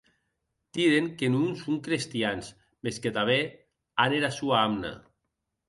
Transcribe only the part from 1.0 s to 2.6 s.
que non son crestians,